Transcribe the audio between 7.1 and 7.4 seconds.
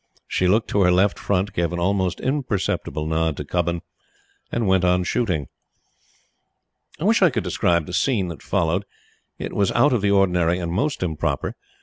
I